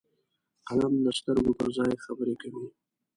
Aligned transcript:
قلم 0.67 0.93
د 1.05 1.07
سترګو 1.19 1.51
پر 1.59 1.69
ځای 1.77 1.93
خبرې 2.05 2.35
کوي 2.41 2.67